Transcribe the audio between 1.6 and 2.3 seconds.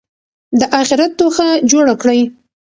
جوړه کړئ.